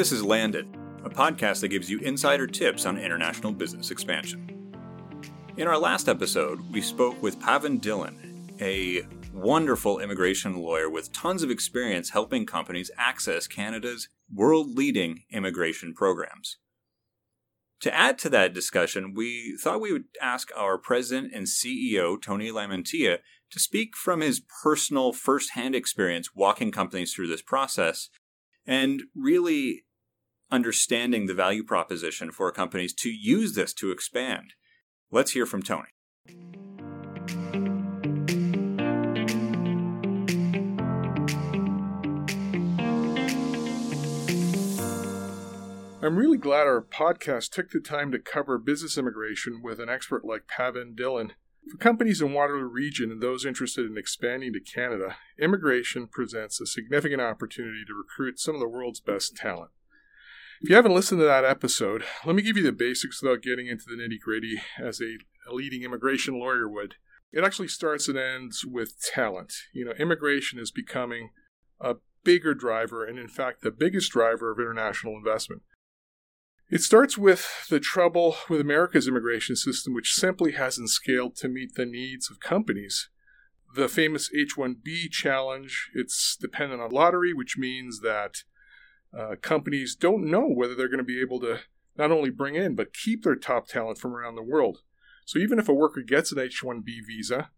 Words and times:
This 0.00 0.12
is 0.12 0.24
Landed, 0.24 0.66
a 1.04 1.10
podcast 1.10 1.60
that 1.60 1.68
gives 1.68 1.90
you 1.90 1.98
insider 1.98 2.46
tips 2.46 2.86
on 2.86 2.96
international 2.96 3.52
business 3.52 3.90
expansion. 3.90 4.72
In 5.58 5.68
our 5.68 5.76
last 5.76 6.08
episode, 6.08 6.58
we 6.72 6.80
spoke 6.80 7.22
with 7.22 7.38
Pavan 7.38 7.82
Dillon, 7.82 8.48
a 8.62 9.02
wonderful 9.34 9.98
immigration 9.98 10.56
lawyer 10.56 10.88
with 10.88 11.12
tons 11.12 11.42
of 11.42 11.50
experience 11.50 12.08
helping 12.08 12.46
companies 12.46 12.90
access 12.96 13.46
Canada's 13.46 14.08
world 14.32 14.70
leading 14.70 15.24
immigration 15.30 15.92
programs. 15.92 16.56
To 17.80 17.94
add 17.94 18.16
to 18.20 18.30
that 18.30 18.54
discussion, 18.54 19.12
we 19.14 19.54
thought 19.62 19.82
we 19.82 19.92
would 19.92 20.04
ask 20.22 20.48
our 20.56 20.78
president 20.78 21.34
and 21.34 21.46
CEO, 21.46 22.18
Tony 22.18 22.50
LaMantia, 22.50 23.18
to 23.50 23.60
speak 23.60 23.94
from 23.94 24.22
his 24.22 24.40
personal 24.62 25.12
first 25.12 25.50
hand 25.50 25.74
experience 25.74 26.34
walking 26.34 26.72
companies 26.72 27.12
through 27.12 27.26
this 27.26 27.42
process 27.42 28.08
and 28.66 29.02
really 29.14 29.82
understanding 30.50 31.26
the 31.26 31.34
value 31.34 31.64
proposition 31.64 32.32
for 32.32 32.50
companies 32.52 32.92
to 32.94 33.10
use 33.10 33.54
this 33.54 33.72
to 33.74 33.90
expand. 33.90 34.54
Let's 35.10 35.32
hear 35.32 35.46
from 35.46 35.62
Tony. 35.62 35.88
I'm 46.02 46.16
really 46.16 46.38
glad 46.38 46.66
our 46.66 46.80
podcast 46.80 47.50
took 47.50 47.70
the 47.70 47.78
time 47.78 48.10
to 48.10 48.18
cover 48.18 48.56
business 48.56 48.96
immigration 48.96 49.60
with 49.62 49.78
an 49.78 49.90
expert 49.90 50.24
like 50.24 50.48
Pavan 50.48 50.96
Dillon. 50.96 51.34
For 51.70 51.76
companies 51.76 52.22
in 52.22 52.32
Waterloo 52.32 52.64
Region 52.64 53.12
and 53.12 53.22
those 53.22 53.44
interested 53.44 53.84
in 53.84 53.98
expanding 53.98 54.54
to 54.54 54.60
Canada, 54.60 55.16
immigration 55.38 56.06
presents 56.06 56.60
a 56.60 56.66
significant 56.66 57.20
opportunity 57.20 57.84
to 57.86 57.94
recruit 57.94 58.40
some 58.40 58.54
of 58.54 58.60
the 58.60 58.68
world's 58.68 59.00
best 59.00 59.36
talent. 59.36 59.70
If 60.62 60.68
you 60.68 60.76
haven't 60.76 60.94
listened 60.94 61.20
to 61.20 61.24
that 61.24 61.44
episode, 61.44 62.04
let 62.26 62.36
me 62.36 62.42
give 62.42 62.58
you 62.58 62.62
the 62.62 62.70
basics 62.70 63.22
without 63.22 63.40
getting 63.40 63.66
into 63.66 63.84
the 63.86 63.96
nitty 63.96 64.20
gritty 64.20 64.60
as 64.78 65.00
a, 65.00 65.16
a 65.50 65.54
leading 65.54 65.84
immigration 65.84 66.38
lawyer 66.38 66.68
would. 66.68 66.96
It 67.32 67.44
actually 67.44 67.68
starts 67.68 68.08
and 68.08 68.18
ends 68.18 68.62
with 68.66 69.00
talent. 69.00 69.54
You 69.72 69.86
know, 69.86 69.92
immigration 69.92 70.58
is 70.58 70.70
becoming 70.70 71.30
a 71.80 71.94
bigger 72.24 72.52
driver, 72.52 73.06
and 73.06 73.18
in 73.18 73.28
fact, 73.28 73.62
the 73.62 73.70
biggest 73.70 74.12
driver 74.12 74.50
of 74.50 74.58
international 74.58 75.16
investment. 75.16 75.62
It 76.68 76.82
starts 76.82 77.16
with 77.16 77.66
the 77.70 77.80
trouble 77.80 78.36
with 78.50 78.60
America's 78.60 79.08
immigration 79.08 79.56
system, 79.56 79.94
which 79.94 80.12
simply 80.12 80.52
hasn't 80.52 80.90
scaled 80.90 81.36
to 81.36 81.48
meet 81.48 81.74
the 81.74 81.86
needs 81.86 82.30
of 82.30 82.38
companies. 82.38 83.08
The 83.76 83.88
famous 83.88 84.30
H 84.38 84.56
1B 84.58 85.10
challenge, 85.10 85.90
it's 85.94 86.36
dependent 86.36 86.82
on 86.82 86.90
lottery, 86.90 87.32
which 87.32 87.56
means 87.56 88.00
that 88.00 88.42
uh, 89.16 89.36
companies 89.40 89.96
don't 89.96 90.30
know 90.30 90.46
whether 90.46 90.74
they're 90.74 90.88
going 90.88 90.98
to 90.98 91.04
be 91.04 91.20
able 91.20 91.40
to 91.40 91.60
not 91.96 92.10
only 92.10 92.30
bring 92.30 92.54
in, 92.54 92.74
but 92.74 92.94
keep 92.94 93.24
their 93.24 93.36
top 93.36 93.66
talent 93.66 93.98
from 93.98 94.14
around 94.14 94.36
the 94.36 94.42
world. 94.42 94.78
So 95.26 95.38
even 95.38 95.58
if 95.58 95.68
a 95.68 95.74
worker 95.74 96.02
gets 96.02 96.32
an 96.32 96.38
H 96.38 96.62
1B 96.64 96.84
visa, 97.06 97.50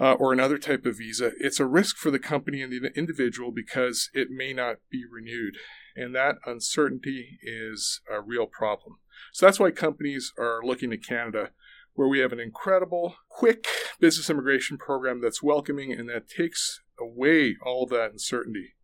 uh, 0.00 0.14
or 0.14 0.32
another 0.32 0.58
type 0.58 0.86
of 0.86 0.98
visa, 0.98 1.32
it's 1.38 1.60
a 1.60 1.66
risk 1.66 1.96
for 1.96 2.10
the 2.10 2.18
company 2.18 2.62
and 2.62 2.72
the 2.72 2.90
individual 2.96 3.52
because 3.52 4.10
it 4.14 4.30
may 4.30 4.52
not 4.52 4.76
be 4.90 5.04
renewed. 5.10 5.56
And 5.94 6.14
that 6.14 6.36
uncertainty 6.46 7.38
is 7.42 8.00
a 8.10 8.20
real 8.20 8.46
problem. 8.46 8.96
So 9.32 9.46
that's 9.46 9.60
why 9.60 9.70
companies 9.70 10.32
are 10.38 10.60
looking 10.64 10.90
to 10.90 10.96
Canada, 10.96 11.50
where 11.92 12.08
we 12.08 12.20
have 12.20 12.32
an 12.32 12.40
incredible, 12.40 13.16
quick 13.28 13.66
business 14.00 14.30
immigration 14.30 14.78
program 14.78 15.20
that's 15.20 15.42
welcoming 15.42 15.92
and 15.92 16.08
that 16.08 16.28
takes 16.28 16.80
away 16.98 17.56
all 17.64 17.86
that 17.86 18.12
uncertainty. 18.12 18.74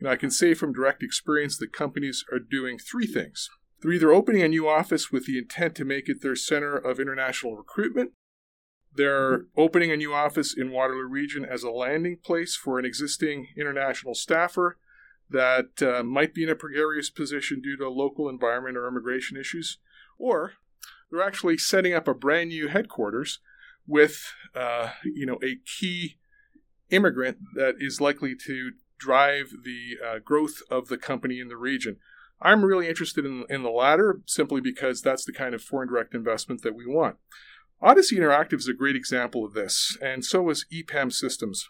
And 0.00 0.08
I 0.08 0.16
can 0.16 0.30
say 0.30 0.54
from 0.54 0.72
direct 0.72 1.02
experience 1.02 1.58
that 1.58 1.72
companies 1.72 2.24
are 2.32 2.38
doing 2.38 2.78
three 2.78 3.06
things. 3.06 3.48
They're 3.80 3.92
either 3.92 4.12
opening 4.12 4.42
a 4.42 4.48
new 4.48 4.68
office 4.68 5.12
with 5.12 5.26
the 5.26 5.38
intent 5.38 5.74
to 5.76 5.84
make 5.84 6.08
it 6.08 6.22
their 6.22 6.36
center 6.36 6.76
of 6.76 6.98
international 6.98 7.56
recruitment, 7.56 8.12
they're 8.94 9.46
opening 9.56 9.92
a 9.92 9.96
new 9.96 10.12
office 10.12 10.54
in 10.56 10.72
Waterloo 10.72 11.06
Region 11.06 11.44
as 11.44 11.62
a 11.62 11.70
landing 11.70 12.16
place 12.22 12.56
for 12.56 12.78
an 12.78 12.84
existing 12.84 13.48
international 13.56 14.14
staffer 14.14 14.78
that 15.28 15.80
uh, 15.80 16.02
might 16.02 16.34
be 16.34 16.42
in 16.42 16.48
a 16.48 16.56
precarious 16.56 17.08
position 17.08 17.60
due 17.60 17.76
to 17.76 17.88
local 17.88 18.28
environment 18.28 18.76
or 18.76 18.88
immigration 18.88 19.36
issues, 19.36 19.78
or 20.18 20.54
they're 21.10 21.22
actually 21.22 21.56
setting 21.56 21.94
up 21.94 22.08
a 22.08 22.14
brand 22.14 22.48
new 22.48 22.66
headquarters 22.66 23.38
with 23.86 24.32
uh, 24.56 24.90
you 25.04 25.24
know 25.24 25.38
a 25.42 25.56
key 25.64 26.18
immigrant 26.90 27.38
that 27.54 27.76
is 27.78 28.00
likely 28.00 28.34
to 28.34 28.72
drive 29.00 29.50
the 29.64 29.96
uh, 30.04 30.18
growth 30.18 30.62
of 30.70 30.88
the 30.88 30.98
company 30.98 31.40
in 31.40 31.48
the 31.48 31.56
region. 31.56 31.96
I'm 32.42 32.64
really 32.64 32.88
interested 32.88 33.26
in, 33.26 33.44
in 33.50 33.62
the 33.62 33.70
latter 33.70 34.20
simply 34.26 34.60
because 34.60 35.02
that's 35.02 35.24
the 35.24 35.32
kind 35.32 35.54
of 35.54 35.62
foreign 35.62 35.88
direct 35.88 36.14
investment 36.14 36.62
that 36.62 36.74
we 36.74 36.86
want. 36.86 37.16
Odyssey 37.82 38.16
Interactive 38.16 38.58
is 38.58 38.68
a 38.68 38.74
great 38.74 38.96
example 38.96 39.44
of 39.44 39.54
this, 39.54 39.96
and 40.02 40.24
so 40.24 40.48
is 40.50 40.66
EPAM 40.72 41.12
Systems. 41.12 41.68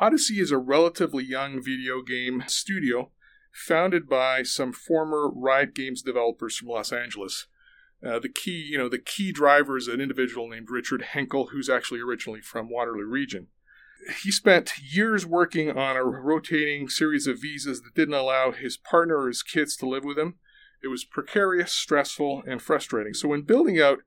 Odyssey 0.00 0.40
is 0.40 0.50
a 0.50 0.58
relatively 0.58 1.24
young 1.24 1.62
video 1.62 2.02
game 2.02 2.42
studio 2.46 3.10
founded 3.52 4.08
by 4.08 4.42
some 4.42 4.72
former 4.72 5.30
Riot 5.30 5.74
Games 5.74 6.02
developers 6.02 6.56
from 6.56 6.68
Los 6.68 6.92
Angeles. 6.92 7.46
Uh, 8.04 8.18
the 8.18 8.30
key, 8.30 8.66
you 8.70 8.78
know, 8.78 8.88
the 8.88 8.98
key 8.98 9.30
driver 9.30 9.76
is 9.76 9.88
an 9.88 10.00
individual 10.00 10.48
named 10.48 10.70
Richard 10.70 11.02
Henkel, 11.02 11.48
who's 11.48 11.68
actually 11.68 12.00
originally 12.00 12.40
from 12.40 12.70
Waterloo 12.70 13.04
region. 13.04 13.48
He 14.22 14.30
spent 14.30 14.72
years 14.78 15.26
working 15.26 15.70
on 15.70 15.96
a 15.96 16.04
rotating 16.04 16.88
series 16.88 17.26
of 17.26 17.40
visas 17.40 17.82
that 17.82 17.94
didn't 17.94 18.14
allow 18.14 18.52
his 18.52 18.76
partner 18.76 19.18
or 19.18 19.28
his 19.28 19.42
kids 19.42 19.76
to 19.76 19.88
live 19.88 20.04
with 20.04 20.18
him. 20.18 20.36
It 20.82 20.88
was 20.88 21.04
precarious, 21.04 21.72
stressful, 21.72 22.42
and 22.46 22.62
frustrating. 22.62 23.12
So, 23.12 23.28
when 23.28 23.42
building 23.42 23.80
out 23.80 23.98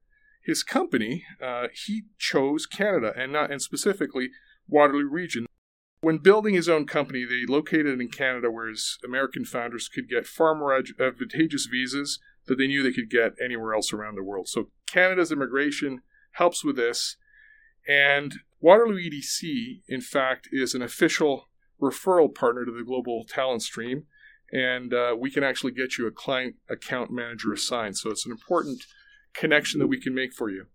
his 0.43 0.63
company, 0.63 1.25
uh, 1.41 1.67
he 1.73 2.03
chose 2.17 2.65
Canada 2.65 3.13
and 3.15 3.31
not, 3.31 3.51
and 3.51 3.61
specifically 3.61 4.29
Waterloo 4.67 5.07
region. 5.07 5.45
When 6.01 6.17
building 6.17 6.53
his 6.53 6.67
own 6.67 6.85
company, 6.85 7.23
they 7.23 7.45
located 7.47 8.01
in 8.01 8.09
Canada, 8.09 8.51
where 8.51 8.67
his 8.67 8.97
American 9.05 9.45
founders 9.45 9.87
could 9.87 10.09
get 10.09 10.27
far 10.27 10.53
more 10.53 10.75
advantageous 10.75 11.65
visas 11.65 12.19
that 12.47 12.57
they 12.57 12.67
knew 12.67 12.83
they 12.83 12.91
could 12.91 13.09
get 13.09 13.33
anywhere 13.41 13.73
else 13.73 13.93
around 13.93 14.15
the 14.15 14.23
world. 14.23 14.49
So 14.49 14.69
Canada's 14.85 15.31
immigration 15.31 16.01
helps 16.33 16.63
with 16.63 16.75
this, 16.75 17.15
and 17.87 18.39
Waterloo 18.63 18.97
EDC, 18.97 19.81
in 19.89 19.99
fact, 19.99 20.47
is 20.53 20.73
an 20.73 20.81
official 20.81 21.49
referral 21.81 22.33
partner 22.33 22.63
to 22.63 22.71
the 22.71 22.85
Global 22.85 23.25
Talent 23.27 23.61
Stream, 23.61 24.05
and 24.53 24.93
uh, 24.93 25.17
we 25.19 25.29
can 25.29 25.43
actually 25.43 25.73
get 25.73 25.97
you 25.97 26.07
a 26.07 26.11
client 26.11 26.55
account 26.69 27.11
manager 27.11 27.51
assigned. 27.51 27.97
So 27.97 28.09
it's 28.09 28.25
an 28.25 28.31
important 28.31 28.85
connection 29.33 29.81
that 29.81 29.87
we 29.87 29.99
can 29.99 30.15
make 30.15 30.33
for 30.33 30.49
you. 30.49 30.67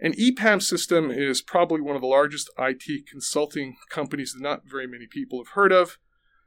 An 0.00 0.12
EPAM 0.12 0.60
system 0.60 1.10
is 1.10 1.40
probably 1.40 1.80
one 1.80 1.96
of 1.96 2.02
the 2.02 2.08
largest 2.08 2.50
IT 2.58 3.06
consulting 3.10 3.76
companies 3.88 4.34
that 4.34 4.42
not 4.42 4.68
very 4.70 4.86
many 4.86 5.06
people 5.06 5.38
have 5.38 5.54
heard 5.54 5.72
of, 5.72 5.96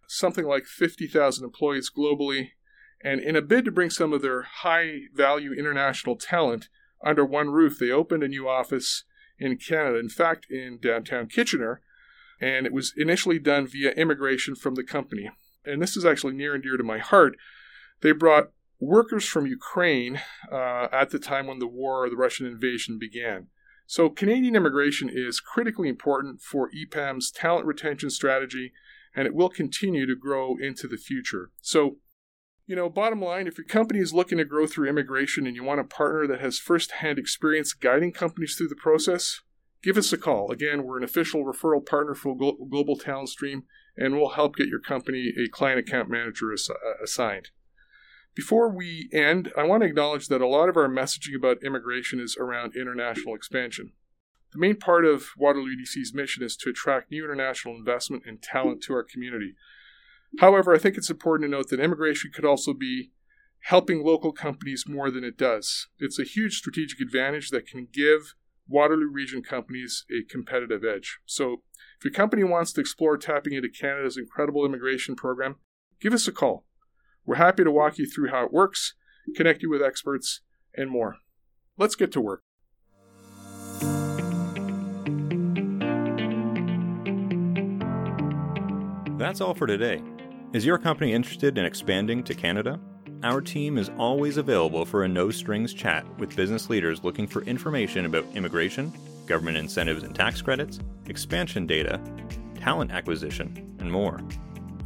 something 0.08 0.46
like 0.46 0.66
50,000 0.66 1.44
employees 1.44 1.90
globally. 1.90 2.50
And 3.04 3.20
in 3.20 3.36
a 3.36 3.42
bid 3.42 3.66
to 3.66 3.72
bring 3.72 3.90
some 3.90 4.14
of 4.14 4.22
their 4.22 4.44
high 4.44 5.00
value 5.12 5.54
international 5.54 6.18
talent 6.18 6.70
under 7.04 7.26
one 7.26 7.50
roof, 7.50 7.80
they 7.80 7.90
opened 7.90 8.22
a 8.22 8.28
new 8.28 8.48
office 8.48 9.06
in 9.40 9.58
Canada, 9.58 10.00
in 10.00 10.10
fact, 10.10 10.48
in 10.50 10.80
downtown 10.82 11.28
Kitchener. 11.28 11.82
And 12.40 12.66
it 12.66 12.74
was 12.74 12.94
initially 12.96 13.40
done 13.40 13.68
via 13.68 13.92
immigration 13.92 14.56
from 14.56 14.76
the 14.76 14.84
company. 14.84 15.30
And 15.66 15.82
this 15.82 15.98
is 15.98 16.06
actually 16.06 16.34
near 16.34 16.54
and 16.54 16.64
dear 16.64 16.78
to 16.78 16.84
my 16.84 17.00
heart. 17.00 17.36
They 18.02 18.12
brought 18.12 18.52
workers 18.80 19.26
from 19.26 19.48
Ukraine 19.48 20.22
uh, 20.52 20.88
at 20.92 21.10
the 21.10 21.20
time 21.20 21.48
when 21.48 21.60
the 21.60 21.68
war 21.68 22.06
or 22.06 22.10
the 22.10 22.16
Russian 22.16 22.46
invasion 22.46 22.98
began. 23.00 23.48
So, 23.90 24.10
Canadian 24.10 24.56
immigration 24.56 25.10
is 25.12 25.40
critically 25.40 25.88
important 25.88 26.42
for 26.42 26.70
EPAM's 26.72 27.32
talent 27.32 27.66
retention 27.66 28.10
strategy, 28.10 28.74
and 29.16 29.26
it 29.26 29.34
will 29.34 29.50
continue 29.50 30.06
to 30.06 30.16
grow 30.16 30.58
into 30.58 30.88
the 30.88 30.98
future. 30.98 31.52
So, 31.62 31.98
you 32.68 32.76
know, 32.76 32.90
bottom 32.90 33.22
line, 33.22 33.48
if 33.48 33.58
your 33.58 33.66
company 33.66 34.00
is 34.00 34.14
looking 34.14 34.38
to 34.38 34.46
grow 34.46 34.68
through 34.68 34.90
immigration 34.90 35.48
and 35.48 35.56
you 35.56 35.64
want 35.64 35.80
a 35.80 35.86
partner 35.86 36.28
that 36.28 36.42
has 36.42 36.60
first-hand 36.60 37.18
experience 37.18 37.72
guiding 37.74 38.12
companies 38.12 38.56
through 38.56 38.68
the 38.68 38.76
process, 38.76 39.40
give 39.82 39.98
us 39.98 40.12
a 40.12 40.18
call. 40.18 40.52
Again, 40.52 40.84
we're 40.84 40.98
an 40.98 41.04
official 41.04 41.46
referral 41.46 41.84
partner 41.84 42.14
for 42.14 42.36
Global 42.36 42.98
Talent 42.98 43.30
Stream, 43.30 43.64
and 43.96 44.18
we'll 44.18 44.32
help 44.32 44.58
get 44.58 44.68
your 44.68 44.82
company 44.82 45.34
a 45.42 45.48
client 45.50 45.80
account 45.80 46.10
manager 46.10 46.52
ass- 46.52 46.70
uh, 46.70 47.02
assigned. 47.02 47.52
Before 48.36 48.70
we 48.70 49.10
end, 49.14 49.52
I 49.58 49.64
want 49.64 49.82
to 49.82 49.88
acknowledge 49.88 50.28
that 50.28 50.42
a 50.42 50.48
lot 50.48 50.68
of 50.68 50.76
our 50.76 50.90
messaging 50.90 51.36
about 51.38 51.64
immigration 51.64 52.20
is 52.20 52.36
around 52.38 52.76
international 52.76 53.34
expansion. 53.34 53.94
The 54.52 54.60
main 54.60 54.76
part 54.76 55.06
of 55.06 55.30
Waterloo 55.38 55.76
DC's 55.76 56.14
mission 56.14 56.44
is 56.44 56.58
to 56.58 56.70
attract 56.70 57.12
new 57.12 57.24
international 57.24 57.76
investment 57.76 58.24
and 58.28 58.42
talent 58.42 58.84
to 58.84 58.94
our 58.94 59.04
community. 59.04 59.56
However, 60.40 60.74
I 60.74 60.78
think 60.78 60.98
it's 60.98 61.10
important 61.10 61.50
to 61.50 61.58
note 61.58 61.70
that 61.70 61.80
immigration 61.80 62.32
could 62.34 62.46
also 62.46 62.74
be 62.74 63.12
helping 63.62 64.04
local 64.04 64.32
companies 64.32 64.86
more 64.88 65.10
than 65.10 65.24
it 65.24 65.38
does. 65.38 65.88
It's 66.00 66.20
a 66.20 66.24
huge 66.24 66.58
strategic 66.58 67.02
advantage 67.02 67.50
that 67.50 67.68
can 67.68 67.88
give 67.92 68.36
Waterloo 68.70 69.10
region 69.10 69.42
companies 69.42 70.06
a 70.12 70.24
competitive 70.30 70.84
edge. 70.84 71.20
So, 71.26 71.62
if 71.98 72.06
your 72.06 72.14
company 72.14 72.44
wants 72.44 72.74
to 72.74 72.82
explore 72.82 73.18
tapping 73.18 73.54
into 73.54 73.70
Canada's 73.70 74.18
incredible 74.18 74.66
immigration 74.66 75.16
program, 75.16 75.56
give 76.00 76.14
us 76.14 76.28
a 76.28 76.32
call. 76.32 76.66
We're 77.26 77.36
happy 77.36 77.64
to 77.64 77.72
walk 77.72 77.98
you 77.98 78.06
through 78.06 78.30
how 78.30 78.46
it 78.46 78.54
works, 78.54 78.94
connect 79.36 79.64
you 79.64 79.70
with 79.70 79.82
experts, 79.82 80.42
and 80.76 80.90
more. 80.90 81.18
Let's 81.78 81.96
get 81.96 82.12
to 82.14 82.22
work. 82.22 82.42
That's 89.18 89.42
all 89.42 89.56
for 89.56 89.66
today. 89.66 90.02
Is 90.58 90.66
your 90.66 90.80
company 90.80 91.14
interested 91.14 91.56
in 91.60 91.66
expanding 91.66 92.24
to 92.24 92.34
Canada? 92.34 92.80
Our 93.22 93.42
team 93.42 93.78
is 93.78 93.92
always 94.00 94.38
available 94.38 94.86
for 94.86 95.04
a 95.04 95.08
no 95.08 95.30
strings 95.30 95.72
chat 95.72 96.04
with 96.18 96.36
business 96.36 96.68
leaders 96.68 97.04
looking 97.04 97.28
for 97.28 97.44
information 97.44 98.08
about 98.08 98.26
immigration, 98.34 98.92
government 99.28 99.58
incentives 99.58 100.02
and 100.02 100.16
tax 100.16 100.42
credits, 100.42 100.80
expansion 101.06 101.68
data, 101.68 102.02
talent 102.56 102.90
acquisition, 102.90 103.78
and 103.78 103.92
more. 103.92 104.20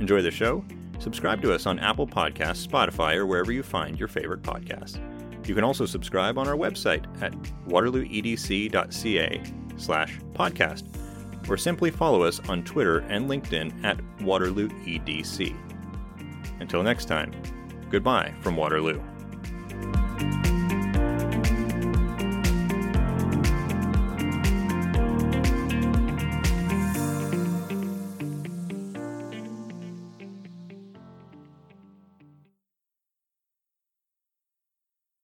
Enjoy 0.02 0.22
the 0.22 0.30
show? 0.30 0.62
Subscribe 1.00 1.42
to 1.42 1.54
us 1.54 1.66
on 1.66 1.80
Apple 1.80 2.06
Podcasts, 2.06 2.68
Spotify, 2.68 3.16
or 3.16 3.26
wherever 3.26 3.54
you 3.54 3.64
find 3.64 3.98
your 3.98 4.10
favorite 4.10 4.42
podcasts. 4.42 5.00
You 5.48 5.56
can 5.56 5.64
also 5.64 5.86
subscribe 5.86 6.38
on 6.38 6.50
our 6.50 6.58
website 6.58 7.06
at 7.24 7.32
waterlooedc.ca 7.70 9.42
slash 9.78 10.20
podcast, 10.34 10.84
or 11.50 11.58
simply 11.58 11.92
follow 11.92 12.24
us 12.24 12.40
on 12.50 12.64
Twitter 12.64 13.00
and 13.00 13.30
LinkedIn 13.30 13.84
at 13.84 13.98
WaterlooEDC. 14.20 15.56
Until 16.60 16.84
next 16.84 17.06
time, 17.06 17.32
goodbye 17.90 18.34
from 18.42 18.56
Waterloo. 18.56 19.02